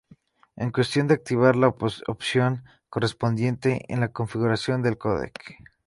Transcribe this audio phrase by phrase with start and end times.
[0.55, 5.59] Es cuestión de activar la opción correspondiente en la configuración del codec.